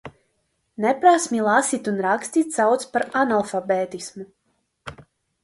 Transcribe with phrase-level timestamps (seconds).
[0.85, 4.27] Neprasmi lasīt un rakstīt sauc par analfabētismu.